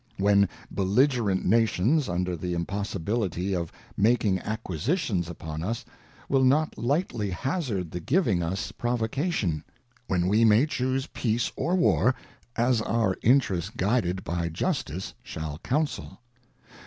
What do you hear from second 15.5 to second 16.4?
counsel.